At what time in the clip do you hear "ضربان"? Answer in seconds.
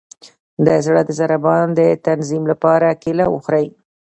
1.19-1.65